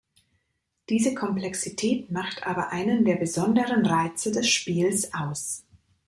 [0.89, 5.63] Diese Komplexität macht aber einen der besonderen Reize des Spiels aus.